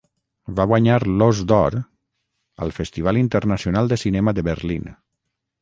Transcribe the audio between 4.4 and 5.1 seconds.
Berlín.